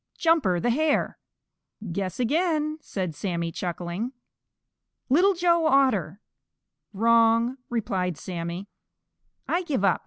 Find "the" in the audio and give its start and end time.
0.59-0.71